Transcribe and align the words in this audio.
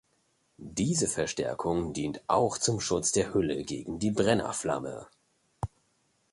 Diese 0.57 1.07
Verstärkung 1.07 1.93
dient 1.93 2.23
auch 2.27 2.57
zum 2.57 2.79
Schutz 2.79 3.11
der 3.11 3.35
Hülle 3.35 3.63
gegen 3.63 3.99
die 3.99 4.09
Brenner-Flamme. 4.09 5.05